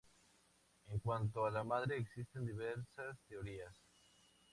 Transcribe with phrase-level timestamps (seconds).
[0.87, 3.71] En cuanto a la madre, existen diversas teorías.